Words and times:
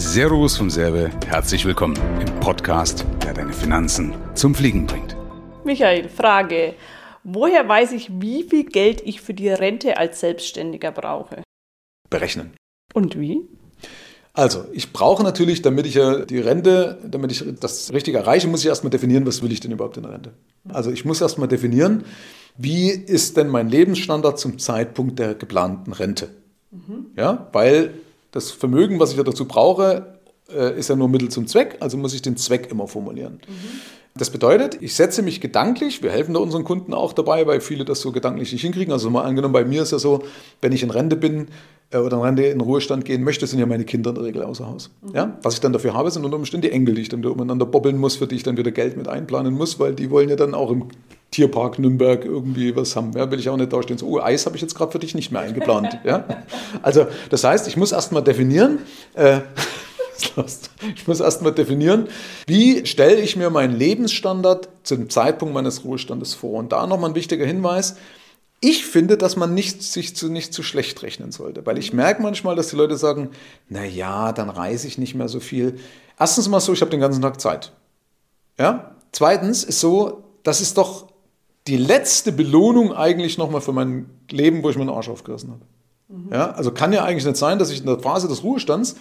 Servus 0.00 0.56
vom 0.56 0.70
Serbe, 0.70 1.10
herzlich 1.26 1.64
willkommen 1.64 1.98
im 2.20 2.38
Podcast, 2.38 3.04
der 3.24 3.34
deine 3.34 3.52
Finanzen 3.52 4.14
zum 4.34 4.54
Fliegen 4.54 4.86
bringt. 4.86 5.16
Michael, 5.64 6.08
Frage. 6.08 6.74
Woher 7.24 7.68
weiß 7.68 7.90
ich, 7.90 8.08
wie 8.20 8.44
viel 8.44 8.64
Geld 8.64 9.02
ich 9.04 9.20
für 9.20 9.34
die 9.34 9.48
Rente 9.48 9.96
als 9.96 10.20
Selbstständiger 10.20 10.92
brauche? 10.92 11.42
Berechnen. 12.08 12.52
Und 12.94 13.18
wie? 13.18 13.40
Also, 14.34 14.66
ich 14.72 14.92
brauche 14.92 15.24
natürlich, 15.24 15.62
damit 15.62 15.84
ich 15.84 15.94
ja 15.94 16.24
die 16.24 16.38
Rente, 16.38 17.00
damit 17.04 17.32
ich 17.32 17.42
das 17.58 17.92
richtig 17.92 18.14
erreiche, 18.14 18.46
muss 18.46 18.60
ich 18.60 18.68
erstmal 18.68 18.90
definieren, 18.90 19.26
was 19.26 19.42
will 19.42 19.50
ich 19.50 19.58
denn 19.58 19.72
überhaupt 19.72 19.96
in 19.96 20.04
der 20.04 20.12
Rente. 20.12 20.32
Also, 20.68 20.92
ich 20.92 21.04
muss 21.04 21.20
erstmal 21.20 21.48
definieren, 21.48 22.04
wie 22.56 22.90
ist 22.90 23.36
denn 23.36 23.48
mein 23.48 23.68
Lebensstandard 23.68 24.38
zum 24.38 24.60
Zeitpunkt 24.60 25.18
der 25.18 25.34
geplanten 25.34 25.92
Rente. 25.92 26.28
Mhm. 26.70 27.06
Ja, 27.16 27.48
weil 27.50 27.94
das 28.30 28.50
Vermögen, 28.50 29.00
was 29.00 29.12
ich 29.12 29.16
ja 29.16 29.22
dazu 29.22 29.46
brauche, 29.46 30.18
äh, 30.50 30.78
ist 30.78 30.88
ja 30.88 30.96
nur 30.96 31.08
Mittel 31.08 31.28
zum 31.28 31.46
Zweck, 31.46 31.76
also 31.80 31.96
muss 31.96 32.14
ich 32.14 32.22
den 32.22 32.36
Zweck 32.36 32.70
immer 32.70 32.88
formulieren. 32.88 33.40
Mhm. 33.46 33.80
Das 34.18 34.30
bedeutet, 34.30 34.78
ich 34.80 34.94
setze 34.94 35.22
mich 35.22 35.40
gedanklich, 35.40 36.02
wir 36.02 36.10
helfen 36.10 36.34
da 36.34 36.40
unseren 36.40 36.64
Kunden 36.64 36.92
auch 36.92 37.12
dabei, 37.12 37.46
weil 37.46 37.60
viele 37.60 37.84
das 37.84 38.00
so 38.00 38.10
gedanklich 38.10 38.52
nicht 38.52 38.62
hinkriegen. 38.62 38.92
Also 38.92 39.10
mal 39.10 39.22
angenommen, 39.22 39.52
bei 39.52 39.64
mir 39.64 39.82
ist 39.82 39.92
ja 39.92 39.98
so, 39.98 40.24
wenn 40.60 40.72
ich 40.72 40.82
in 40.82 40.90
Rente 40.90 41.14
bin 41.14 41.48
äh, 41.90 41.98
oder 41.98 42.16
in 42.16 42.22
Rente 42.22 42.42
in 42.42 42.60
Ruhestand 42.60 43.04
gehen 43.04 43.22
möchte, 43.22 43.46
sind 43.46 43.60
ja 43.60 43.66
meine 43.66 43.84
Kinder 43.84 44.10
in 44.10 44.16
der 44.16 44.24
Regel 44.24 44.42
außer 44.42 44.66
Haus. 44.66 44.90
Mhm. 45.02 45.14
Ja? 45.14 45.38
Was 45.42 45.54
ich 45.54 45.60
dann 45.60 45.72
dafür 45.72 45.94
habe, 45.94 46.10
sind 46.10 46.24
unter 46.24 46.36
Umständen 46.36 46.62
die 46.62 46.72
Enkel, 46.72 46.96
die 46.96 47.02
ich 47.02 47.08
dann 47.08 47.20
wieder 47.20 47.30
umeinander 47.30 47.66
bobbeln 47.66 47.96
muss, 47.96 48.16
für 48.16 48.26
die 48.26 48.34
ich 48.34 48.42
dann 48.42 48.56
wieder 48.56 48.72
Geld 48.72 48.96
mit 48.96 49.06
einplanen 49.06 49.54
muss, 49.54 49.78
weil 49.78 49.94
die 49.94 50.10
wollen 50.10 50.28
ja 50.28 50.36
dann 50.36 50.54
auch 50.54 50.70
im 50.70 50.86
Tierpark 51.30 51.78
Nürnberg 51.78 52.24
irgendwie 52.24 52.74
was 52.74 52.96
haben. 52.96 53.12
Ja, 53.14 53.30
will 53.30 53.38
ich 53.38 53.48
auch 53.48 53.56
nicht 53.56 53.72
da 53.72 53.82
stehen. 53.82 53.98
So, 53.98 54.06
oh, 54.06 54.20
Eis 54.20 54.46
habe 54.46 54.56
ich 54.56 54.62
jetzt 54.62 54.74
gerade 54.74 54.92
für 54.92 54.98
dich 54.98 55.14
nicht 55.14 55.30
mehr 55.30 55.42
eingeplant. 55.42 55.98
ja? 56.04 56.24
Also, 56.82 57.06
das 57.30 57.44
heißt, 57.44 57.68
ich 57.68 57.76
muss 57.76 57.92
erstmal 57.92 58.22
definieren, 58.22 58.78
äh, 59.14 59.40
ich 60.96 61.06
muss 61.06 61.20
erstmal 61.20 61.52
definieren, 61.52 62.08
wie 62.46 62.86
stelle 62.86 63.20
ich 63.20 63.36
mir 63.36 63.50
meinen 63.50 63.76
Lebensstandard 63.76 64.68
zum 64.82 65.10
Zeitpunkt 65.10 65.54
meines 65.54 65.84
Ruhestandes 65.84 66.34
vor. 66.34 66.58
Und 66.58 66.72
da 66.72 66.86
nochmal 66.86 67.10
ein 67.10 67.16
wichtiger 67.16 67.46
Hinweis. 67.46 67.96
Ich 68.60 68.86
finde, 68.86 69.16
dass 69.16 69.36
man 69.36 69.54
nicht, 69.54 69.82
sich 69.82 70.16
zu, 70.16 70.28
nicht 70.28 70.52
zu 70.52 70.64
schlecht 70.64 71.02
rechnen 71.02 71.30
sollte, 71.30 71.64
weil 71.66 71.78
ich 71.78 71.92
merke 71.92 72.22
manchmal, 72.22 72.56
dass 72.56 72.68
die 72.68 72.76
Leute 72.76 72.96
sagen, 72.96 73.30
na 73.68 73.84
ja, 73.84 74.32
dann 74.32 74.50
reise 74.50 74.88
ich 74.88 74.98
nicht 74.98 75.14
mehr 75.14 75.28
so 75.28 75.38
viel. 75.38 75.78
Erstens 76.18 76.48
mal 76.48 76.58
so, 76.58 76.72
ich 76.72 76.80
habe 76.80 76.90
den 76.90 77.00
ganzen 77.00 77.22
Tag 77.22 77.40
Zeit. 77.40 77.72
Ja? 78.58 78.96
Zweitens 79.12 79.62
ist 79.62 79.78
so, 79.78 80.24
das 80.42 80.60
ist 80.60 80.76
doch 80.76 81.07
die 81.68 81.76
letzte 81.76 82.32
Belohnung 82.32 82.92
eigentlich 82.92 83.38
nochmal 83.38 83.60
für 83.60 83.72
mein 83.72 84.06
Leben, 84.30 84.62
wo 84.62 84.70
ich 84.70 84.76
meinen 84.76 84.88
Arsch 84.88 85.08
aufgerissen 85.08 85.50
habe. 85.50 85.60
Mhm. 86.08 86.32
Ja, 86.32 86.52
also 86.52 86.70
kann 86.70 86.94
ja 86.94 87.04
eigentlich 87.04 87.26
nicht 87.26 87.36
sein, 87.36 87.58
dass 87.58 87.70
ich 87.70 87.80
in 87.80 87.86
der 87.86 87.98
Phase 87.98 88.28
des 88.28 88.42
Ruhestands, 88.42 88.96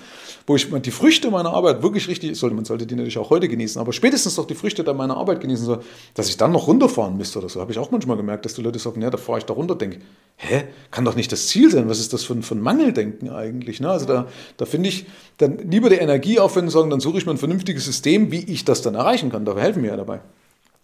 wo 0.45 0.57
ich 0.57 0.69
die 0.69 0.91
Früchte 0.91 1.31
meiner 1.31 1.53
Arbeit 1.53 1.81
wirklich 1.81 2.09
richtig, 2.09 2.38
sollte 2.38 2.55
man 2.55 2.65
sollte 2.65 2.85
die 2.85 2.95
natürlich 2.95 3.17
auch 3.17 3.29
heute 3.29 3.47
genießen, 3.47 3.79
aber 3.79 3.93
spätestens 3.93 4.35
doch 4.35 4.45
die 4.45 4.55
Früchte 4.55 4.83
meiner 4.93 5.15
Arbeit 5.15 5.39
genießen 5.39 5.65
soll, 5.65 5.79
dass 6.15 6.27
ich 6.27 6.35
dann 6.35 6.51
noch 6.51 6.67
runterfahren 6.67 7.15
müsste 7.15 7.39
oder 7.39 7.47
so, 7.47 7.61
habe 7.61 7.71
ich 7.71 7.79
auch 7.79 7.91
manchmal 7.91 8.17
gemerkt, 8.17 8.43
dass 8.43 8.55
die 8.55 8.61
Leute 8.61 8.77
sagen, 8.79 9.01
ja, 9.01 9.09
da 9.09 9.17
fahre 9.17 9.39
ich 9.39 9.45
da 9.45 9.53
runter, 9.53 9.75
denke, 9.75 9.99
hä, 10.35 10.63
kann 10.91 11.05
doch 11.05 11.15
nicht 11.15 11.31
das 11.31 11.47
Ziel 11.47 11.71
sein, 11.71 11.88
was 11.88 11.99
ist 11.99 12.11
das 12.11 12.25
für 12.25 12.33
ein, 12.33 12.43
für 12.43 12.55
ein 12.55 12.61
Mangeldenken 12.61 13.29
eigentlich? 13.29 13.79
Ne? 13.79 13.89
Also 13.89 14.05
da, 14.05 14.27
da 14.57 14.65
finde 14.65 14.89
ich 14.89 15.05
dann 15.38 15.59
lieber 15.59 15.89
die 15.89 15.95
Energie 15.95 16.39
aufwenden 16.39 16.67
und 16.67 16.73
sagen, 16.73 16.89
dann 16.89 16.99
suche 16.99 17.19
ich 17.19 17.25
mir 17.25 17.31
ein 17.31 17.38
vernünftiges 17.38 17.85
System, 17.85 18.31
wie 18.31 18.43
ich 18.43 18.65
das 18.65 18.81
dann 18.81 18.95
erreichen 18.95 19.31
kann, 19.31 19.45
da 19.45 19.55
helfen 19.55 19.81
mir 19.81 19.89
ja 19.89 19.97
dabei. 19.97 20.19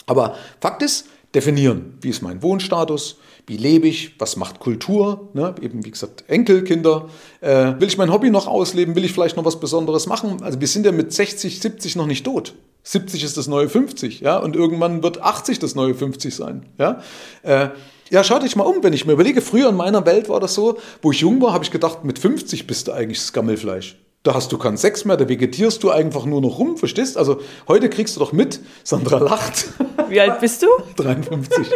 Aber 0.06 0.36
Fakt 0.62 0.82
ist, 0.84 1.08
definieren. 1.36 1.98
Wie 2.02 2.10
ist 2.10 2.22
mein 2.22 2.42
Wohnstatus? 2.42 3.18
Wie 3.46 3.58
lebe 3.58 3.88
ich? 3.88 4.16
Was 4.20 4.38
macht 4.38 4.60
Kultur? 4.60 5.30
Ne? 5.34 5.56
Eben 5.62 5.84
wie 5.84 5.92
gesagt, 5.92 6.24
Enkelkinder. 6.28 7.10
Äh, 7.42 7.74
will 7.80 7.88
ich 7.88 7.98
mein 7.98 8.12
Hobby 8.12 8.30
noch 8.30 8.48
ausleben? 8.48 8.96
Will 8.96 9.04
ich 9.04 9.14
vielleicht 9.14 9.36
noch 9.36 9.46
was 9.46 9.60
Besonderes 9.60 10.08
machen? 10.08 10.42
Also 10.44 10.62
wir 10.62 10.68
sind 10.68 10.86
ja 10.86 10.92
mit 10.92 11.12
60, 11.12 11.60
70 11.60 11.96
noch 11.96 12.08
nicht 12.08 12.26
tot. 12.26 12.54
70 12.84 13.24
ist 13.24 13.38
das 13.38 13.48
neue 13.48 13.70
50, 13.70 14.20
ja, 14.20 14.38
und 14.38 14.56
irgendwann 14.56 15.04
wird 15.04 15.22
80 15.22 15.60
das 15.60 15.74
neue 15.74 15.96
50 15.96 16.36
sein, 16.36 16.66
ja. 16.78 17.02
Äh, 17.42 17.70
ja, 18.10 18.24
schau 18.24 18.40
dich 18.40 18.56
mal 18.56 18.66
um, 18.66 18.84
wenn 18.84 18.94
ich 18.94 19.06
mir 19.06 19.14
überlege, 19.14 19.42
früher 19.42 19.70
in 19.70 19.76
meiner 19.76 20.06
Welt 20.06 20.28
war 20.28 20.40
das 20.40 20.54
so, 20.54 20.78
wo 21.02 21.12
ich 21.12 21.22
jung 21.22 21.42
war, 21.42 21.54
habe 21.54 21.64
ich 21.64 21.72
gedacht, 21.72 22.04
mit 22.04 22.20
50 22.20 22.68
bist 22.68 22.88
du 22.88 22.92
eigentlich 22.92 23.20
das 23.20 23.32
Gammelfleisch. 23.32 23.98
Da 24.24 24.34
hast 24.34 24.54
du 24.54 24.58
keinen 24.58 24.78
Sex 24.78 25.04
mehr, 25.04 25.18
da 25.18 25.28
vegetierst 25.28 25.84
du 25.84 25.92
einfach 25.92 26.26
nur 26.26 26.40
noch 26.40 26.58
rum, 26.58 26.78
verstehst? 26.78 27.18
Also 27.18 27.42
heute 27.68 27.90
kriegst 27.90 28.16
du 28.16 28.22
doch 28.22 28.32
mit, 28.32 28.62
Sandra 28.86 29.18
lacht. 29.18 29.66
Wie 30.08 30.22
alt 30.22 30.40
bist 30.40 30.64
du? 30.64 30.68
53. 30.96 31.68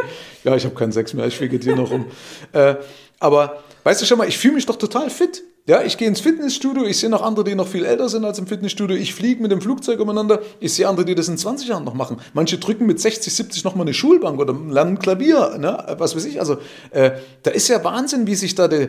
Ja, 0.45 0.55
ich 0.55 0.63
habe 0.63 0.73
keinen 0.73 0.93
Sex 0.93 1.13
mehr, 1.13 1.27
ich 1.27 1.39
vegetiere 1.41 1.75
noch 1.75 1.91
rum. 1.91 2.05
Äh, 2.53 2.75
aber 3.19 3.63
weißt 3.83 4.01
du 4.01 4.05
schon 4.05 4.17
mal, 4.17 4.29
ich 4.29 4.37
fühle 4.37 4.53
mich 4.53 4.65
doch 4.65 4.77
total 4.77 5.09
fit. 5.09 5.43
Ja, 5.65 5.83
ich 5.83 5.97
gehe 5.97 6.07
ins 6.07 6.21
Fitnessstudio, 6.21 6.85
ich 6.85 6.97
sehe 6.97 7.09
noch 7.09 7.21
andere, 7.21 7.43
die 7.43 7.53
noch 7.53 7.67
viel 7.67 7.83
älter 7.83 8.07
sind 8.07 8.23
als 8.23 8.39
im 8.39 8.47
Fitnessstudio. 8.47 8.95
Ich 8.95 9.13
fliege 9.13 9.41
mit 9.41 9.51
dem 9.51 9.59
Flugzeug 9.59 9.99
umeinander, 9.99 10.41
ich 10.61 10.73
sehe 10.73 10.87
andere, 10.87 11.05
die 11.05 11.15
das 11.15 11.27
in 11.27 11.37
20 11.37 11.67
Jahren 11.67 11.83
noch 11.83 11.95
machen. 11.95 12.21
Manche 12.33 12.57
drücken 12.57 12.85
mit 12.85 13.01
60, 13.01 13.35
70 13.35 13.65
noch 13.65 13.75
mal 13.75 13.81
eine 13.81 13.93
Schulbank 13.93 14.39
oder 14.39 14.53
lernen 14.69 14.99
Klavier, 14.99 15.57
ne? 15.57 15.95
was 15.97 16.15
weiß 16.15 16.23
ich. 16.23 16.39
Also 16.39 16.59
äh, 16.91 17.11
da 17.43 17.51
ist 17.51 17.67
ja 17.67 17.83
Wahnsinn, 17.83 18.25
wie 18.27 18.35
sich 18.35 18.55
da 18.55 18.69
die, 18.69 18.87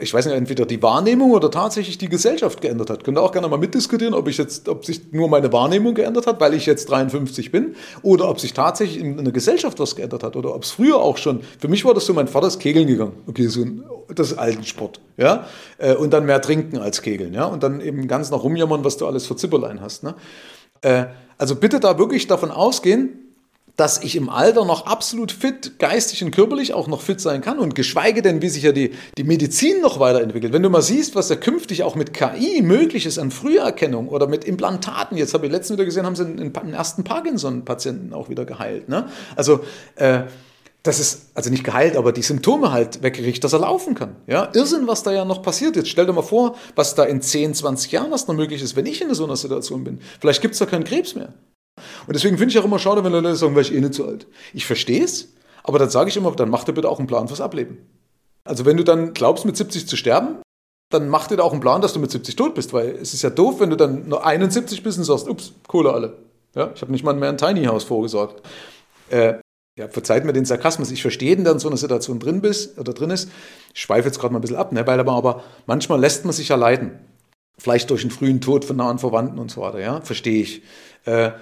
ich 0.00 0.12
weiß 0.12 0.26
nicht, 0.26 0.34
entweder 0.34 0.66
die 0.66 0.82
Wahrnehmung 0.82 1.30
oder 1.32 1.50
tatsächlich 1.50 1.98
die 1.98 2.08
Gesellschaft 2.08 2.60
geändert 2.60 2.90
hat. 2.90 3.04
Könnt 3.04 3.18
ihr 3.18 3.22
auch 3.22 3.32
gerne 3.32 3.48
mal 3.48 3.58
mitdiskutieren, 3.58 4.14
ob 4.14 4.28
ich 4.28 4.38
jetzt, 4.38 4.68
ob 4.68 4.84
sich 4.84 5.12
nur 5.12 5.28
meine 5.28 5.52
Wahrnehmung 5.52 5.94
geändert 5.94 6.26
hat, 6.26 6.40
weil 6.40 6.54
ich 6.54 6.66
jetzt 6.66 6.90
53 6.90 7.50
bin, 7.50 7.74
oder 8.02 8.28
ob 8.28 8.40
sich 8.40 8.52
tatsächlich 8.54 9.00
in 9.00 9.22
der 9.22 9.32
Gesellschaft 9.32 9.78
was 9.78 9.96
geändert 9.96 10.22
hat, 10.22 10.36
oder 10.36 10.54
ob 10.54 10.62
es 10.62 10.70
früher 10.70 10.96
auch 10.96 11.16
schon, 11.16 11.40
für 11.58 11.68
mich 11.68 11.84
war 11.84 11.94
das 11.94 12.06
so, 12.06 12.14
mein 12.14 12.28
Vater 12.28 12.48
ist 12.48 12.58
Kegeln 12.58 12.86
gegangen. 12.86 13.14
Okay, 13.26 13.46
so 13.46 13.62
ein, 13.62 13.84
das 14.14 14.32
ist 14.32 14.38
alten 14.38 14.64
Sport, 14.64 15.00
ja. 15.16 15.46
Äh, 15.78 15.94
und 15.94 16.12
dann 16.12 16.26
mehr 16.26 16.40
trinken 16.40 16.78
als 16.78 17.02
Kegeln, 17.02 17.34
ja. 17.34 17.46
Und 17.46 17.62
dann 17.62 17.80
eben 17.80 18.08
ganz 18.08 18.30
nach 18.30 18.42
rumjammern, 18.42 18.84
was 18.84 18.96
du 18.96 19.06
alles 19.06 19.26
für 19.26 19.36
Zipperlein 19.36 19.80
hast, 19.80 20.02
ne. 20.02 20.14
Äh, 20.82 21.06
also 21.38 21.54
bitte 21.56 21.80
da 21.80 21.98
wirklich 21.98 22.26
davon 22.26 22.50
ausgehen, 22.50 23.27
dass 23.78 24.02
ich 24.02 24.16
im 24.16 24.28
Alter 24.28 24.64
noch 24.64 24.86
absolut 24.86 25.30
fit, 25.30 25.78
geistig 25.78 26.24
und 26.24 26.32
körperlich 26.32 26.74
auch 26.74 26.88
noch 26.88 27.00
fit 27.00 27.20
sein 27.20 27.42
kann 27.42 27.60
und 27.60 27.76
geschweige 27.76 28.22
denn, 28.22 28.42
wie 28.42 28.48
sich 28.48 28.64
ja 28.64 28.72
die, 28.72 28.90
die 29.16 29.22
Medizin 29.22 29.80
noch 29.80 30.00
weiterentwickelt. 30.00 30.52
Wenn 30.52 30.64
du 30.64 30.68
mal 30.68 30.82
siehst, 30.82 31.14
was 31.14 31.28
ja 31.28 31.36
künftig 31.36 31.84
auch 31.84 31.94
mit 31.94 32.12
KI 32.12 32.60
möglich 32.60 33.06
ist 33.06 33.18
an 33.18 33.30
Früherkennung 33.30 34.08
oder 34.08 34.26
mit 34.26 34.42
Implantaten, 34.44 35.16
jetzt 35.16 35.32
habe 35.32 35.46
ich 35.46 35.52
letztens 35.52 35.78
wieder 35.78 35.84
gesehen, 35.84 36.06
haben 36.06 36.16
sie 36.16 36.24
den, 36.24 36.52
den 36.52 36.74
ersten 36.74 37.04
Parkinson-Patienten 37.04 38.12
auch 38.14 38.28
wieder 38.28 38.44
geheilt. 38.44 38.88
Ne? 38.88 39.08
Also, 39.36 39.60
äh, 39.94 40.22
das 40.82 40.98
ist 40.98 41.30
also 41.34 41.48
nicht 41.48 41.62
geheilt, 41.62 41.96
aber 41.96 42.10
die 42.10 42.22
Symptome 42.22 42.72
halt 42.72 43.04
weggerichtet, 43.04 43.44
dass 43.44 43.52
er 43.52 43.60
laufen 43.60 43.94
kann. 43.94 44.16
Ja, 44.26 44.48
Irrsinn, 44.54 44.88
was 44.88 45.04
da 45.04 45.12
ja 45.12 45.24
noch 45.24 45.42
passiert. 45.42 45.76
Jetzt 45.76 45.88
stell 45.88 46.06
dir 46.06 46.12
mal 46.12 46.22
vor, 46.22 46.56
was 46.74 46.96
da 46.96 47.04
in 47.04 47.22
10, 47.22 47.54
20 47.54 47.92
Jahren 47.92 48.10
was 48.10 48.26
noch 48.26 48.34
möglich 48.34 48.60
ist, 48.60 48.74
wenn 48.74 48.86
ich 48.86 49.00
in 49.00 49.14
so 49.14 49.24
einer 49.24 49.36
Situation 49.36 49.84
bin. 49.84 50.00
Vielleicht 50.20 50.42
gibt 50.42 50.54
es 50.54 50.58
da 50.58 50.66
keinen 50.66 50.84
Krebs 50.84 51.14
mehr. 51.14 51.32
Und 52.08 52.14
deswegen 52.14 52.38
finde 52.38 52.52
ich 52.52 52.58
auch 52.58 52.64
immer 52.64 52.78
schade, 52.78 53.04
wenn 53.04 53.12
Leute 53.12 53.36
sagen, 53.36 53.54
weil 53.54 53.62
ich 53.62 53.74
eh 53.74 53.80
nicht 53.80 53.92
so 53.92 54.06
alt. 54.06 54.26
Ich 54.54 54.64
verstehe 54.64 55.04
es, 55.04 55.34
aber 55.62 55.78
dann 55.78 55.90
sage 55.90 56.08
ich 56.08 56.16
immer, 56.16 56.32
dann 56.32 56.48
mach 56.48 56.64
dir 56.64 56.72
bitte 56.72 56.88
auch 56.88 56.98
einen 56.98 57.06
Plan 57.06 57.28
fürs 57.28 57.42
Ableben. 57.42 57.86
Also 58.44 58.64
wenn 58.64 58.78
du 58.78 58.82
dann 58.82 59.12
glaubst, 59.12 59.44
mit 59.44 59.58
70 59.58 59.86
zu 59.86 59.94
sterben, 59.94 60.38
dann 60.90 61.10
mach 61.10 61.26
dir 61.26 61.36
da 61.36 61.42
auch 61.42 61.52
einen 61.52 61.60
Plan, 61.60 61.82
dass 61.82 61.92
du 61.92 62.00
mit 62.00 62.10
70 62.10 62.34
tot 62.34 62.54
bist, 62.54 62.72
weil 62.72 62.88
es 62.92 63.12
ist 63.12 63.20
ja 63.20 63.28
doof, 63.28 63.60
wenn 63.60 63.68
du 63.68 63.76
dann 63.76 64.08
nur 64.08 64.24
71 64.24 64.82
bist 64.82 64.96
und 64.96 65.04
sagst, 65.04 65.28
ups, 65.28 65.52
Kohle 65.66 65.92
alle. 65.92 66.16
Ja, 66.54 66.70
ich 66.74 66.80
habe 66.80 66.92
nicht 66.92 67.04
mal 67.04 67.12
mehr 67.12 67.28
ein 67.28 67.36
Tiny 67.36 67.66
House 67.66 67.84
vorgesorgt. 67.84 68.42
Äh, 69.10 69.34
ja, 69.78 69.88
verzeiht 69.88 70.24
mir 70.24 70.32
den 70.32 70.46
Sarkasmus. 70.46 70.90
Ich 70.90 71.02
verstehe, 71.02 71.36
der 71.36 71.52
in 71.52 71.58
so 71.58 71.68
einer 71.68 71.76
Situation 71.76 72.20
drin 72.20 72.40
bist 72.40 72.78
oder 72.78 72.94
drin 72.94 73.10
ist. 73.10 73.30
Ich 73.74 73.82
schweife 73.82 74.08
jetzt 74.08 74.18
gerade 74.18 74.32
mal 74.32 74.38
ein 74.38 74.40
bisschen 74.40 74.56
ab, 74.56 74.72
ne? 74.72 74.86
weil 74.86 74.98
aber, 74.98 75.12
aber 75.12 75.44
manchmal 75.66 76.00
lässt 76.00 76.24
man 76.24 76.32
sich 76.32 76.48
ja 76.48 76.56
leiden. 76.56 76.98
Vielleicht 77.58 77.90
durch 77.90 78.00
einen 78.00 78.10
frühen 78.10 78.40
Tod 78.40 78.64
von 78.64 78.76
nahen 78.76 78.98
Verwandten 78.98 79.38
und 79.38 79.50
so 79.50 79.60
weiter, 79.60 79.80
ja, 79.80 80.00
verstehe 80.00 80.40
ich. 80.40 80.62
Äh, 81.04 81.32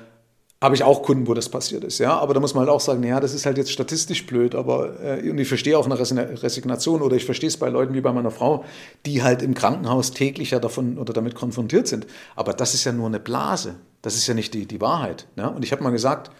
habe 0.62 0.74
ich 0.74 0.82
auch 0.82 1.02
Kunden, 1.02 1.26
wo 1.26 1.34
das 1.34 1.48
passiert 1.50 1.84
ist, 1.84 1.98
ja. 1.98 2.18
Aber 2.18 2.32
da 2.32 2.40
muss 2.40 2.54
man 2.54 2.62
halt 2.62 2.70
auch 2.70 2.80
sagen, 2.80 3.02
ja, 3.02 3.20
das 3.20 3.34
ist 3.34 3.44
halt 3.44 3.58
jetzt 3.58 3.70
statistisch 3.70 4.26
blöd, 4.26 4.54
aber 4.54 4.98
äh, 5.02 5.30
und 5.30 5.38
ich 5.38 5.48
verstehe 5.48 5.76
auch 5.76 5.84
eine 5.84 5.98
Resignation 5.98 7.02
oder 7.02 7.16
ich 7.16 7.26
verstehe 7.26 7.48
es 7.48 7.58
bei 7.58 7.68
Leuten 7.68 7.92
wie 7.94 8.00
bei 8.00 8.12
meiner 8.12 8.30
Frau, 8.30 8.64
die 9.04 9.22
halt 9.22 9.42
im 9.42 9.54
Krankenhaus 9.54 10.12
täglich 10.12 10.52
ja 10.52 10.58
davon 10.58 10.98
oder 10.98 11.12
damit 11.12 11.34
konfrontiert 11.34 11.88
sind. 11.88 12.06
Aber 12.36 12.54
das 12.54 12.72
ist 12.72 12.84
ja 12.84 12.92
nur 12.92 13.06
eine 13.06 13.20
Blase. 13.20 13.74
Das 14.00 14.14
ist 14.14 14.26
ja 14.26 14.34
nicht 14.34 14.54
die, 14.54 14.66
die 14.66 14.80
Wahrheit. 14.80 15.26
Ja? 15.36 15.48
Und 15.48 15.62
ich 15.62 15.72
habe 15.72 15.82
mal 15.82 15.90
gesagt, 15.90 16.30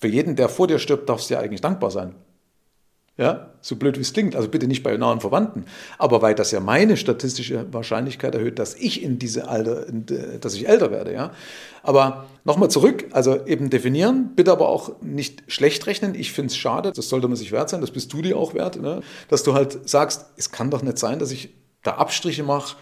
für 0.00 0.08
jeden, 0.08 0.36
der 0.36 0.48
vor 0.48 0.68
dir 0.68 0.78
stirbt, 0.78 1.08
darfst 1.08 1.28
du 1.28 1.34
ja 1.34 1.40
eigentlich 1.40 1.60
dankbar 1.60 1.90
sein. 1.90 2.14
Ja, 3.20 3.50
so 3.60 3.76
blöd 3.76 3.98
wie 3.98 4.00
es 4.00 4.14
klingt, 4.14 4.34
also 4.34 4.48
bitte 4.48 4.66
nicht 4.66 4.82
bei 4.82 4.96
nahen 4.96 5.20
Verwandten, 5.20 5.66
aber 5.98 6.22
weil 6.22 6.34
das 6.34 6.52
ja 6.52 6.60
meine 6.60 6.96
statistische 6.96 7.70
Wahrscheinlichkeit 7.70 8.34
erhöht, 8.34 8.58
dass 8.58 8.74
ich 8.74 9.02
in 9.02 9.18
diese 9.18 9.46
Alter, 9.46 9.84
dass 10.40 10.54
ich 10.54 10.66
älter 10.66 10.90
werde, 10.90 11.12
ja. 11.12 11.30
Aber 11.82 12.24
nochmal 12.44 12.70
zurück, 12.70 13.08
also 13.10 13.44
eben 13.44 13.68
definieren, 13.68 14.30
bitte 14.36 14.50
aber 14.50 14.70
auch 14.70 15.02
nicht 15.02 15.42
schlecht 15.48 15.86
rechnen. 15.86 16.14
Ich 16.14 16.32
finde 16.32 16.46
es 16.46 16.56
schade, 16.56 16.92
das 16.92 17.10
sollte 17.10 17.28
man 17.28 17.36
sich 17.36 17.52
wert 17.52 17.68
sein, 17.68 17.82
das 17.82 17.90
bist 17.90 18.10
du 18.10 18.22
dir 18.22 18.38
auch 18.38 18.54
wert, 18.54 18.80
ne? 18.80 19.02
dass 19.28 19.42
du 19.42 19.52
halt 19.52 19.86
sagst, 19.86 20.24
es 20.38 20.50
kann 20.50 20.70
doch 20.70 20.80
nicht 20.80 20.96
sein, 20.96 21.18
dass 21.18 21.30
ich 21.30 21.50
da 21.82 21.96
Abstriche 21.96 22.42
mache, 22.42 22.76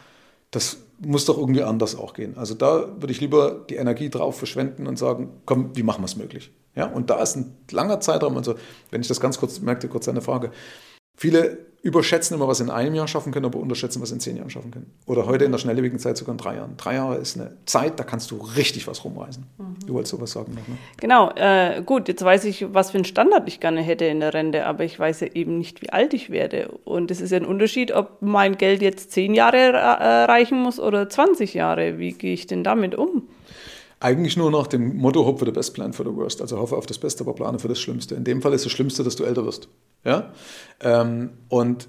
das 0.53 0.77
muss 1.01 1.25
doch 1.25 1.37
irgendwie 1.37 1.65
anders 1.65 1.97
auch 1.97 2.15
gehen. 2.15 2.37
Also 2.37 2.55
da 2.55 2.89
würde 3.01 3.11
ich 3.11 3.21
lieber 3.21 3.67
die 3.69 3.75
Energie 3.75 4.09
drauf 4.09 4.39
verschwenden 4.39 4.87
und 4.87 5.01
sagen, 5.01 5.31
komm, 5.47 5.75
wie 5.75 5.83
machen 5.83 6.03
wir 6.03 6.07
es 6.07 6.15
möglich? 6.15 6.53
Ja, 6.79 6.87
und 6.87 7.11
da 7.11 7.21
ist 7.21 7.35
ein 7.35 7.57
langer 7.73 7.99
Zeitraum 7.99 8.37
und 8.37 8.45
so, 8.45 8.55
wenn 8.91 9.01
ich 9.01 9.09
das 9.09 9.21
ganz 9.21 9.37
kurz 9.39 9.61
merkte, 9.61 9.89
kurz 9.89 10.09
eine 10.09 10.21
Frage. 10.21 10.53
Viele 11.17 11.59
überschätzen 11.83 12.37
immer, 12.37 12.47
was 12.47 12.61
in 12.61 12.71
einem 12.71 12.95
Jahr 12.95 13.09
schaffen 13.09 13.33
können, 13.33 13.47
aber 13.47 13.59
unterschätzen, 13.59 14.01
was 14.01 14.13
in 14.13 14.21
zehn 14.21 14.37
Jahren 14.37 14.51
schaffen 14.51 14.71
können. 14.71 14.93
Oder 15.07 15.27
heute 15.27 15.45
in 15.45 15.51
der 15.51 15.59
schnelllebigen 15.59 15.99
Zeit 15.99 16.17
sogar 16.17 16.35
in 16.35 16.39
drei 16.39 16.55
Jahren. 16.55 16.77
Drei 16.77 16.95
Jahre 16.95 17.17
ist 17.17 17.37
eine 17.37 17.57
Zeit, 17.67 17.99
da 17.99 18.05
kannst 18.05 18.31
du 18.31 18.37
richtig 18.37 18.87
was 18.87 19.05
rumreißen. 19.05 19.45
Mhm. 19.59 19.87
Du 19.87 19.95
wolltest 19.95 20.13
sowas 20.13 20.31
sagen 20.31 20.55
noch, 20.55 20.69
ne? 20.69 20.77
Genau, 21.01 21.33
äh, 21.35 21.83
gut, 21.85 22.07
jetzt 22.07 22.25
weiß 22.25 22.45
ich, 22.45 22.73
was 22.73 22.93
für 22.93 22.99
einen 22.99 23.05
Standard 23.05 23.49
ich 23.49 23.59
gerne 23.59 23.81
hätte 23.81 24.05
in 24.05 24.21
der 24.21 24.35
Rente, 24.35 24.65
aber 24.65 24.85
ich 24.85 24.97
weiß 24.97 25.21
ja 25.21 25.29
eben 25.35 25.59
nicht, 25.59 25.83
wie 25.83 25.91
alt 25.91 26.15
ich 26.15 26.31
werde. 26.31 26.69
Und 26.85 27.11
es 27.11 27.21
ist 27.21 27.31
ja 27.31 27.39
ein 27.39 27.47
Unterschied, 27.47 27.91
ob 27.91 28.23
mein 28.23 28.57
Geld 28.57 28.83
jetzt 28.83 29.11
zehn 29.11 29.35
Jahre 29.35 29.57
äh, 29.57 30.25
reichen 30.25 30.61
muss 30.61 30.79
oder 30.79 31.09
20 31.09 31.55
Jahre. 31.55 31.99
Wie 31.99 32.13
gehe 32.13 32.35
ich 32.35 32.47
denn 32.47 32.63
damit 32.63 32.95
um? 32.95 33.29
Eigentlich 34.01 34.37
nur 34.37 34.51
nach 34.51 34.69
dem 34.69 34.97
Motto 34.97 35.25
Hope 35.25 35.39
for 35.39 35.47
the 35.47 35.53
best, 35.53 35.75
plan 35.75 35.93
for 35.93 36.07
the 36.07 36.15
worst. 36.15 36.41
Also 36.41 36.59
hoffe 36.59 36.77
auf 36.77 36.87
das 36.87 36.99
Beste, 36.99 37.25
aber 37.25 37.35
plane 37.35 37.59
für 37.59 37.69
das 37.69 37.81
Schlimmste. 37.81 38.15
In 38.15 38.25
dem 38.25 38.41
Fall 38.41 38.53
ist 38.53 38.65
das 38.65 38.73
Schlimmste, 38.73 39.03
dass 39.03 39.17
du 39.17 39.25
älter 39.25 39.45
wirst. 39.45 39.69
Ja? 40.05 40.33
Ähm, 40.81 41.31
und 41.49 41.89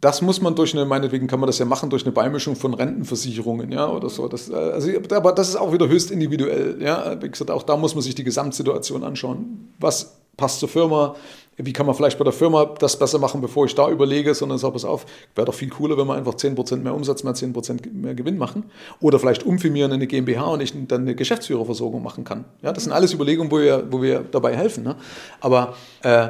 das 0.00 0.22
muss 0.22 0.40
man 0.40 0.54
durch 0.54 0.74
eine, 0.74 0.84
meinetwegen 0.84 1.26
kann 1.26 1.40
man 1.40 1.46
das 1.46 1.58
ja 1.58 1.64
machen, 1.64 1.90
durch 1.90 2.04
eine 2.04 2.12
Beimischung 2.12 2.54
von 2.54 2.74
Rentenversicherungen, 2.74 3.72
ja, 3.72 3.88
oder 3.88 4.10
so. 4.10 4.28
Das, 4.28 4.50
äh, 4.50 4.54
also, 4.54 4.90
aber 5.10 5.32
das 5.32 5.48
ist 5.48 5.56
auch 5.56 5.72
wieder 5.72 5.88
höchst 5.88 6.10
individuell, 6.10 6.76
ja. 6.80 7.20
Wie 7.20 7.28
gesagt, 7.28 7.50
auch 7.50 7.62
da 7.62 7.76
muss 7.76 7.94
man 7.94 8.02
sich 8.02 8.14
die 8.14 8.24
Gesamtsituation 8.24 9.02
anschauen. 9.02 9.72
Was 9.80 10.20
passt 10.36 10.60
zur 10.60 10.68
Firma? 10.68 11.16
Wie 11.60 11.72
kann 11.72 11.86
man 11.86 11.94
vielleicht 11.96 12.18
bei 12.18 12.24
der 12.24 12.32
Firma 12.32 12.64
das 12.78 12.96
besser 12.96 13.18
machen, 13.18 13.40
bevor 13.40 13.66
ich 13.66 13.74
da 13.74 13.90
überlege, 13.90 14.32
sondern 14.32 14.58
sag, 14.58 14.72
pass 14.72 14.84
auf, 14.84 15.06
wäre 15.34 15.44
doch 15.44 15.54
viel 15.54 15.70
cooler, 15.70 15.98
wenn 15.98 16.06
wir 16.06 16.14
einfach 16.14 16.34
10% 16.34 16.76
mehr 16.76 16.94
Umsatz, 16.94 17.24
mehr 17.24 17.34
10% 17.34 17.92
mehr 17.92 18.14
Gewinn 18.14 18.38
machen. 18.38 18.64
Oder 19.00 19.18
vielleicht 19.18 19.42
umfirmieren 19.44 19.90
in 19.90 19.96
eine 19.96 20.06
GmbH 20.06 20.44
und 20.44 20.62
ich 20.62 20.72
dann 20.86 21.02
eine 21.02 21.16
Geschäftsführerversorgung 21.16 22.00
machen 22.00 22.22
kann. 22.22 22.44
Ja, 22.62 22.72
das 22.72 22.84
sind 22.84 22.92
alles 22.92 23.12
Überlegungen, 23.12 23.50
wo 23.50 23.58
wir, 23.58 23.90
wo 23.90 24.00
wir 24.00 24.20
dabei 24.20 24.56
helfen. 24.56 24.84
Ne? 24.84 24.94
Aber 25.40 25.74
äh, 26.02 26.28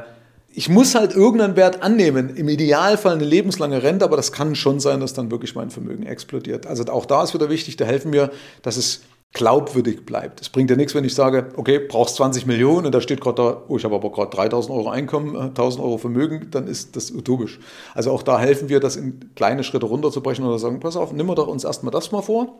ich 0.54 0.68
muss 0.70 0.94
halt 0.94 1.14
irgendeinen 1.14 1.56
Wert 1.56 1.82
annehmen. 1.82 2.34
Im 2.34 2.48
Idealfall 2.48 3.12
eine 3.12 3.24
lebenslange 3.24 3.82
Rente, 3.82 4.04
aber 4.04 4.16
das 4.16 4.32
kann 4.32 4.54
schon 4.54 4.80
sein, 4.80 5.00
dass 5.00 5.12
dann 5.12 5.30
wirklich 5.30 5.54
mein 5.54 5.70
Vermögen 5.70 6.04
explodiert. 6.04 6.66
Also 6.66 6.84
auch 6.86 7.04
da 7.04 7.22
ist 7.22 7.34
wieder 7.34 7.50
wichtig, 7.50 7.76
da 7.76 7.84
helfen 7.84 8.12
wir, 8.12 8.30
dass 8.62 8.78
es 8.78 9.02
glaubwürdig 9.34 10.06
bleibt. 10.06 10.40
Es 10.40 10.48
bringt 10.48 10.70
ja 10.70 10.76
nichts, 10.76 10.94
wenn 10.94 11.04
ich 11.04 11.14
sage, 11.14 11.48
okay, 11.56 11.78
brauchst 11.78 12.16
20 12.16 12.46
Millionen 12.46 12.86
und 12.86 12.94
da 12.94 13.00
steht 13.00 13.20
gerade 13.20 13.42
da, 13.42 13.62
oh, 13.68 13.76
ich 13.76 13.84
habe 13.84 13.94
aber 13.94 14.10
gerade 14.10 14.30
3000 14.30 14.74
Euro 14.74 14.88
Einkommen, 14.88 15.36
1000 15.36 15.84
Euro 15.84 15.98
Vermögen, 15.98 16.48
dann 16.50 16.66
ist 16.66 16.96
das 16.96 17.10
utopisch. 17.10 17.60
Also 17.94 18.10
auch 18.10 18.22
da 18.22 18.38
helfen 18.38 18.68
wir, 18.68 18.80
das 18.80 18.96
in 18.96 19.34
kleine 19.34 19.64
Schritte 19.64 19.86
runterzubrechen 19.86 20.44
oder 20.44 20.58
sagen, 20.58 20.80
pass 20.80 20.96
auf, 20.96 21.12
nimm 21.12 21.26
doch 21.34 21.46
uns 21.46 21.64
erstmal 21.64 21.92
das 21.92 22.10
mal 22.10 22.22
vor 22.22 22.54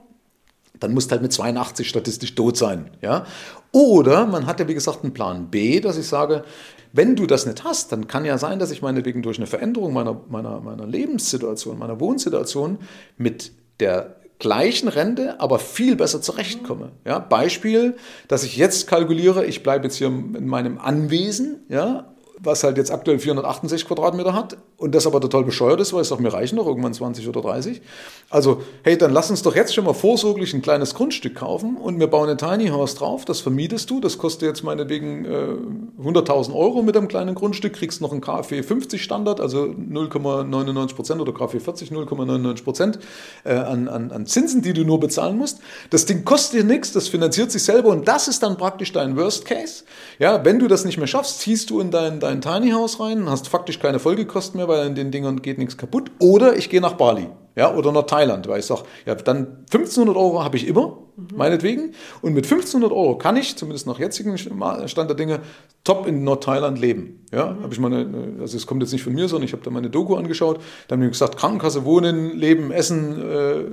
dann 0.80 0.94
musst 0.94 1.10
du 1.10 1.12
halt 1.12 1.22
mit 1.22 1.32
82 1.32 1.88
statistisch 1.88 2.34
tot 2.34 2.56
sein. 2.56 2.90
Ja? 3.02 3.24
Oder 3.72 4.26
man 4.26 4.46
hat 4.46 4.60
ja, 4.60 4.68
wie 4.68 4.74
gesagt, 4.74 5.02
einen 5.02 5.14
Plan 5.14 5.50
B, 5.50 5.80
dass 5.80 5.98
ich 5.98 6.06
sage, 6.06 6.44
wenn 6.92 7.16
du 7.16 7.26
das 7.26 7.46
nicht 7.46 7.64
hast, 7.64 7.92
dann 7.92 8.06
kann 8.06 8.24
ja 8.24 8.38
sein, 8.38 8.58
dass 8.58 8.70
ich 8.70 8.82
meinetwegen 8.82 9.22
durch 9.22 9.38
eine 9.38 9.46
Veränderung 9.46 9.92
meiner, 9.92 10.20
meiner, 10.28 10.60
meiner 10.60 10.86
Lebenssituation, 10.86 11.78
meiner 11.78 12.00
Wohnsituation 12.00 12.78
mit 13.16 13.52
der 13.80 14.16
gleichen 14.38 14.88
Rente, 14.88 15.40
aber 15.40 15.58
viel 15.58 15.96
besser 15.96 16.22
zurechtkomme. 16.22 16.92
Ja, 17.04 17.18
Beispiel, 17.18 17.96
dass 18.28 18.44
ich 18.44 18.56
jetzt 18.56 18.86
kalkuliere, 18.86 19.44
ich 19.44 19.62
bleibe 19.62 19.84
jetzt 19.84 19.96
hier 19.96 20.08
in 20.08 20.46
meinem 20.46 20.78
Anwesen, 20.78 21.64
ja, 21.68 22.14
was 22.38 22.62
halt 22.62 22.76
jetzt 22.76 22.92
aktuell 22.92 23.18
468 23.18 23.86
Quadratmeter 23.86 24.32
hat 24.32 24.56
und 24.78 24.94
das 24.94 25.08
aber 25.08 25.20
total 25.20 25.42
bescheuert 25.42 25.80
ist, 25.80 25.92
weil 25.92 26.02
es 26.02 26.08
doch 26.08 26.20
mir 26.20 26.32
reichen 26.32 26.54
noch 26.54 26.66
irgendwann 26.66 26.94
20 26.94 27.28
oder 27.28 27.42
30. 27.42 27.82
Also, 28.30 28.62
hey, 28.84 28.96
dann 28.96 29.12
lass 29.12 29.28
uns 29.28 29.42
doch 29.42 29.56
jetzt 29.56 29.74
schon 29.74 29.84
mal 29.84 29.92
vorsorglich 29.92 30.54
ein 30.54 30.62
kleines 30.62 30.94
Grundstück 30.94 31.34
kaufen 31.34 31.76
und 31.76 31.98
wir 31.98 32.06
bauen 32.06 32.28
ein 32.28 32.38
Tiny 32.38 32.68
House 32.68 32.94
drauf, 32.94 33.24
das 33.24 33.40
vermietest 33.40 33.90
du, 33.90 33.98
das 33.98 34.18
kostet 34.18 34.48
jetzt 34.48 34.62
meinetwegen 34.62 35.24
äh, 35.24 36.00
100.000 36.00 36.54
Euro 36.54 36.82
mit 36.82 36.96
einem 36.96 37.08
kleinen 37.08 37.34
Grundstück, 37.34 37.72
kriegst 37.72 38.00
noch 38.00 38.12
einen 38.12 38.20
KfW 38.20 38.62
50 38.62 39.02
Standard, 39.02 39.40
also 39.40 39.64
0,99 39.64 40.94
Prozent 40.94 41.20
oder 41.20 41.32
KfW 41.32 41.58
40, 41.58 41.90
0,99 41.90 42.62
Prozent 42.62 42.98
äh, 43.42 43.54
an, 43.54 43.88
an, 43.88 44.12
an 44.12 44.26
Zinsen, 44.26 44.62
die 44.62 44.74
du 44.74 44.84
nur 44.84 45.00
bezahlen 45.00 45.36
musst. 45.36 45.58
Das 45.90 46.06
Ding 46.06 46.24
kostet 46.24 46.60
dir 46.60 46.64
nichts, 46.64 46.92
das 46.92 47.08
finanziert 47.08 47.50
sich 47.50 47.64
selber 47.64 47.88
und 47.88 48.06
das 48.06 48.28
ist 48.28 48.44
dann 48.44 48.56
praktisch 48.56 48.92
dein 48.92 49.16
Worst 49.16 49.44
Case. 49.44 49.82
Ja, 50.20 50.44
wenn 50.44 50.60
du 50.60 50.68
das 50.68 50.84
nicht 50.84 50.98
mehr 50.98 51.08
schaffst, 51.08 51.40
ziehst 51.40 51.70
du 51.70 51.80
in 51.80 51.90
dein, 51.90 52.20
dein 52.20 52.40
Tiny 52.40 52.70
House 52.70 53.00
rein, 53.00 53.28
hast 53.28 53.48
faktisch 53.48 53.80
keine 53.80 53.98
Folgekosten 53.98 54.58
mehr, 54.58 54.67
weil 54.68 54.86
in 54.86 54.94
den 54.94 55.10
Dingern 55.10 55.42
geht 55.42 55.58
nichts 55.58 55.76
kaputt. 55.76 56.10
Oder 56.18 56.56
ich 56.56 56.70
gehe 56.70 56.80
nach 56.80 56.94
Bali 56.94 57.28
ja, 57.58 57.74
oder 57.74 57.90
nach 57.90 58.04
Thailand, 58.04 58.46
weil 58.46 58.60
ich 58.60 58.66
sage, 58.66 58.82
ja, 59.04 59.16
dann 59.16 59.64
1500 59.72 60.16
Euro 60.16 60.44
habe 60.44 60.56
ich 60.56 60.68
immer, 60.68 60.98
mhm. 61.16 61.36
meinetwegen. 61.36 61.92
Und 62.22 62.32
mit 62.32 62.44
1500 62.44 62.92
Euro 62.92 63.18
kann 63.18 63.36
ich, 63.36 63.56
zumindest 63.56 63.84
nach 63.88 63.98
jetzigem 63.98 64.38
Stand 64.38 65.10
der 65.10 65.16
Dinge, 65.16 65.40
top 65.82 66.06
in 66.06 66.22
Nordthailand 66.22 66.78
leben. 66.78 67.26
Ja, 67.32 67.46
mhm. 67.46 67.62
habe 67.64 67.74
ich 67.74 67.80
meine, 67.80 68.36
also 68.40 68.56
es 68.56 68.64
kommt 68.64 68.80
jetzt 68.82 68.92
nicht 68.92 69.02
von 69.02 69.12
mir, 69.12 69.26
sondern 69.26 69.44
ich 69.44 69.52
habe 69.52 69.64
da 69.64 69.70
meine 69.72 69.90
Doku 69.90 70.14
angeschaut. 70.14 70.60
Da 70.86 70.94
haben 70.94 71.02
die 71.02 71.08
gesagt, 71.08 71.36
Krankenkasse, 71.36 71.84
Wohnen, 71.84 72.38
Leben, 72.38 72.70
Essen, 72.70 73.20
äh, 73.20 73.64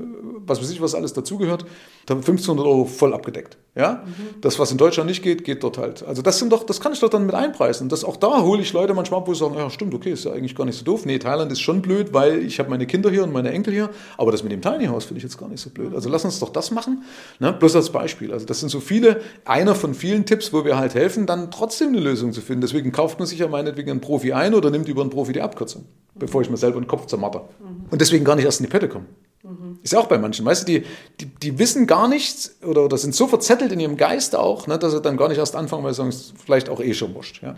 was 0.48 0.62
weiß 0.62 0.70
ich, 0.72 0.82
was 0.82 0.96
alles 0.96 1.14
dazugehört. 1.14 1.66
Da 2.06 2.14
haben 2.14 2.20
1500 2.22 2.66
Euro 2.66 2.86
voll 2.86 3.14
abgedeckt. 3.14 3.58
Ja, 3.78 4.04
mhm. 4.06 4.40
das, 4.40 4.58
was 4.58 4.72
in 4.72 4.78
Deutschland 4.78 5.10
nicht 5.10 5.22
geht, 5.22 5.44
geht 5.44 5.62
dort 5.62 5.78
halt. 5.78 6.02
Also 6.04 6.22
das 6.22 6.40
sind 6.40 6.50
doch, 6.54 6.64
das 6.64 6.80
kann 6.80 6.94
ich 6.94 7.02
doch 7.02 7.10
dann 7.10 7.26
mit 7.26 7.36
einpreisen. 7.36 7.90
Das, 7.90 8.06
auch 8.06 8.16
da 8.16 8.42
hole 8.42 8.62
ich 8.62 8.72
Leute 8.72 8.94
manchmal 8.94 9.20
ab, 9.20 9.28
wo 9.28 9.34
sie 9.34 9.42
sagen, 9.42 9.56
ja 9.56 9.70
stimmt, 9.70 9.94
okay, 9.94 10.12
ist 10.14 10.24
ja 10.24 10.32
eigentlich 10.32 10.56
gar 10.56 10.64
nicht 10.64 10.78
so 10.78 10.86
doof. 10.86 11.06
Nee, 11.06 11.20
Thailand 11.20 11.52
ist 11.52 11.60
schon 11.60 11.82
blöd, 11.82 12.14
weil 12.14 12.40
ich 12.40 12.58
habe 12.60 12.70
meine 12.70 12.88
Kinder 12.88 13.10
hier 13.10 13.24
und 13.24 13.34
meine 13.34 13.52
Enkel 13.52 13.74
hier, 13.74 13.90
aber 14.18 14.32
das 14.32 14.44
mit 14.44 14.54
dem 14.54 14.62
Tiny 14.62 14.86
House 14.86 15.04
finde 15.04 15.18
ich 15.18 15.24
jetzt 15.24 15.38
gar 15.38 15.50
nicht 15.50 15.60
so 15.60 15.72
blöd. 15.72 15.94
Also 15.94 16.08
lass 16.08 16.24
uns 16.24 16.40
doch 16.40 16.50
das 16.50 16.72
machen, 16.72 17.04
ne? 17.40 17.52
bloß 17.52 17.76
als 17.76 17.90
Beispiel. 17.90 18.32
Also 18.32 18.46
das 18.46 18.62
sind 18.62 18.70
so 18.70 18.80
viele, 18.80 19.20
einer 19.44 19.76
von 19.76 19.94
vielen 19.94 20.26
Tipps, 20.26 20.54
wo 20.54 20.64
wir 20.64 20.78
halt 20.78 20.96
helfen, 20.96 21.26
dann 21.26 21.52
trotzdem 21.52 21.90
eine 21.90 22.00
Lösung 22.00 22.32
zu 22.32 22.40
finden. 22.40 22.62
Deswegen 22.62 22.94
kauft 22.94 23.20
man 23.20 23.28
sich 23.28 23.40
ja 23.40 23.50
meinetwegen 23.50 23.92
einen 23.92 24.00
Profi 24.00 24.32
ein 24.32 24.54
oder 24.54 24.70
nimmt 24.70 24.88
über 24.88 25.02
einen 25.02 25.10
Profi 25.10 25.34
die 25.34 25.42
Abkürzung, 25.42 25.84
bevor 26.14 26.42
ich 26.42 26.50
mir 26.50 26.56
selber 26.56 26.80
den 26.80 26.88
Kopf 26.88 27.08
zermatter. 27.08 27.50
Mhm. 27.60 27.88
Und 27.92 28.00
deswegen 28.00 28.24
gar 28.24 28.38
nicht 28.38 28.46
erst 28.46 28.62
in 28.62 28.68
die 28.68 28.72
Pette 28.72 28.88
kommen. 28.88 29.08
Mhm. 29.46 29.80
Ist 29.84 29.94
ja 29.94 30.00
auch 30.00 30.08
bei 30.08 30.18
manchen, 30.18 30.44
weißt 30.44 30.68
du, 30.68 30.72
die, 30.72 30.86
die, 31.20 31.26
die 31.28 31.60
wissen 31.60 31.86
gar 31.86 32.08
nichts 32.08 32.58
oder, 32.66 32.84
oder 32.86 32.98
sind 32.98 33.14
so 33.14 33.28
verzettelt 33.28 33.72
in 33.72 33.80
ihrem 33.80 33.96
Geist 33.96 34.36
auch, 34.36 34.66
ne, 34.66 34.80
dass 34.80 34.92
sie 34.92 35.02
dann 35.02 35.18
gar 35.18 35.30
nicht 35.30 35.38
erst 35.38 35.56
anfangen, 35.56 35.84
weil 35.84 35.94
sie 35.94 35.98
sagen, 35.98 36.10
es 36.10 36.16
ist 36.16 36.34
vielleicht 36.44 36.68
auch 36.70 36.82
eh 36.82 36.94
schon 36.96 37.14
wurscht. 37.14 37.44
Ja. 37.44 37.56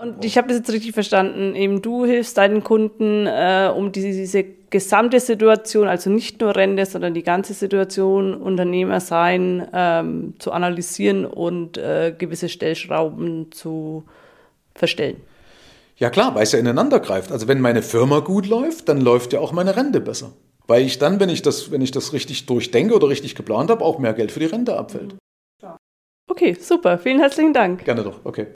Und 0.00 0.24
ich 0.24 0.36
habe 0.38 0.48
das 0.48 0.58
jetzt 0.58 0.70
richtig 0.70 0.92
verstanden. 0.92 1.54
Eben 1.54 1.82
du 1.82 2.04
hilfst 2.04 2.36
deinen 2.38 2.64
Kunden, 2.64 3.26
äh, 3.26 3.70
um 3.74 3.92
diese, 3.92 4.08
diese 4.08 4.44
gesamte 4.70 5.20
Situation, 5.20 5.86
also 5.86 6.10
nicht 6.10 6.40
nur 6.40 6.56
Rente, 6.56 6.86
sondern 6.86 7.14
die 7.14 7.22
ganze 7.22 7.54
Situation, 7.54 8.34
Unternehmer 8.34 9.00
sein, 9.00 9.68
ähm, 9.72 10.34
zu 10.38 10.52
analysieren 10.52 11.26
und 11.26 11.78
äh, 11.78 12.14
gewisse 12.16 12.48
Stellschrauben 12.48 13.52
zu 13.52 14.04
verstellen. 14.74 15.20
Ja 15.96 16.10
klar, 16.10 16.34
weil 16.34 16.42
es 16.42 16.52
ja 16.52 16.58
ineinander 16.58 17.00
greift. 17.00 17.32
Also 17.32 17.48
wenn 17.48 17.60
meine 17.60 17.82
Firma 17.82 18.20
gut 18.20 18.46
läuft, 18.46 18.88
dann 18.88 19.00
läuft 19.00 19.32
ja 19.32 19.40
auch 19.40 19.52
meine 19.52 19.76
Rente 19.76 20.00
besser. 20.00 20.32
Weil 20.66 20.82
ich 20.82 20.98
dann, 20.98 21.20
wenn 21.20 21.28
ich 21.28 21.42
das, 21.42 21.70
wenn 21.70 21.80
ich 21.80 21.92
das 21.92 22.12
richtig 22.12 22.46
durchdenke 22.46 22.94
oder 22.94 23.08
richtig 23.08 23.34
geplant 23.34 23.70
habe, 23.70 23.84
auch 23.84 23.98
mehr 23.98 24.14
Geld 24.14 24.32
für 24.32 24.40
die 24.40 24.46
Rente 24.46 24.76
abfällt. 24.76 25.16
Okay, 26.28 26.54
super. 26.54 26.98
Vielen 26.98 27.20
herzlichen 27.20 27.52
Dank. 27.52 27.84
Gerne 27.84 28.02
doch. 28.02 28.24
Okay. 28.24 28.48